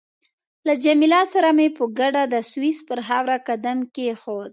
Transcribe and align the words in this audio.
له 0.67 0.73
جميله 0.83 1.21
سره 1.33 1.49
مې 1.57 1.67
په 1.77 1.83
ګډه 1.99 2.23
د 2.33 2.35
سویس 2.51 2.77
پر 2.87 2.99
خاوره 3.07 3.37
قدم 3.47 3.77
کېښود. 3.95 4.49